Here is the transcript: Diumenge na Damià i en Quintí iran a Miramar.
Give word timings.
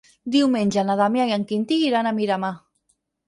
Diumenge 0.35 0.83
na 0.87 0.95
Damià 1.01 1.27
i 1.31 1.35
en 1.37 1.45
Quintí 1.51 1.79
iran 1.91 2.09
a 2.09 2.15
Miramar. 2.21 2.53